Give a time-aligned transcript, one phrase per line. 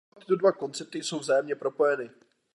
[0.07, 2.09] Naopak, tyto dva koncepty jsou vzájemně propojeny.